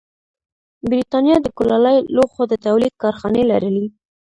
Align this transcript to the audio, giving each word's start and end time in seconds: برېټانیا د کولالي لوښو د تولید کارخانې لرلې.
برېټانیا 0.89 1.37
د 1.41 1.47
کولالي 1.57 1.95
لوښو 2.15 2.43
د 2.51 2.53
تولید 2.65 2.93
کارخانې 3.03 3.43
لرلې. 3.51 3.85